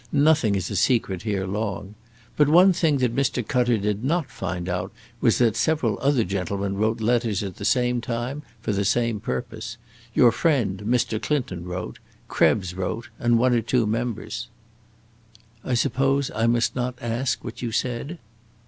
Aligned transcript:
Nothing 0.11 0.55
is 0.55 0.71
a 0.71 0.75
secret 0.75 1.21
here 1.21 1.45
long. 1.45 1.93
But 2.35 2.49
one 2.49 2.73
thing 2.73 2.97
that 2.97 3.15
Mr. 3.15 3.47
Cutter 3.47 3.77
did 3.77 4.03
not 4.03 4.31
find 4.31 4.67
out 4.67 4.91
was 5.19 5.37
that 5.37 5.55
several 5.55 5.99
other 6.01 6.23
gentlemen 6.23 6.75
wrote 6.75 6.99
letters 6.99 7.43
at 7.43 7.57
the 7.57 7.65
same 7.65 8.01
time, 8.01 8.41
for 8.61 8.71
the 8.71 8.83
same 8.83 9.19
purpose. 9.19 9.77
Your 10.15 10.31
friend, 10.31 10.81
Mr. 10.87 11.21
Clinton, 11.21 11.65
wrote; 11.65 11.99
Krebs 12.27 12.73
wrote; 12.73 13.09
and 13.19 13.37
one 13.37 13.53
or 13.53 13.61
two 13.61 13.85
members." 13.85 14.47
"I 15.63 15.75
suppose 15.75 16.31
I 16.33 16.47
must 16.47 16.75
not 16.75 16.95
ask 16.99 17.43
what 17.43 17.61
you 17.61 17.71
said?" 17.71 18.17